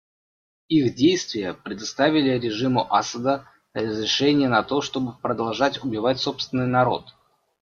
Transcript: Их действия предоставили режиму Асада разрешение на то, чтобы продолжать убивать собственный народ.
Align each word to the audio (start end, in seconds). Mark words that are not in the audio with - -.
Их 0.67 0.95
действия 0.95 1.53
предоставили 1.53 2.39
режиму 2.39 2.91
Асада 2.91 3.47
разрешение 3.75 4.49
на 4.49 4.63
то, 4.63 4.81
чтобы 4.81 5.13
продолжать 5.19 5.83
убивать 5.83 6.19
собственный 6.19 6.65
народ. 6.65 7.13